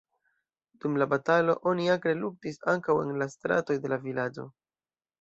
Dum 0.85 0.97
la 1.01 1.07
batalo 1.11 1.57
oni 1.73 1.87
akre 1.97 2.17
luktis 2.23 2.59
ankaŭ 2.75 2.99
en 3.05 3.15
la 3.23 3.31
stratoj 3.37 3.81
de 3.87 3.97
la 3.97 4.05
vilaĝo. 4.11 4.53